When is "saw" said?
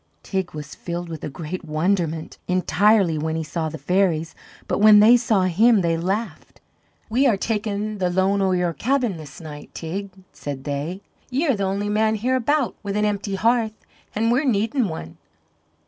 3.43-3.69, 5.15-5.43